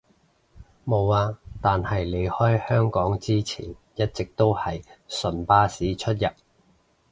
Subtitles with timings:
[0.83, 6.27] 無呀，但係離開香港之前一直都係純巴士出入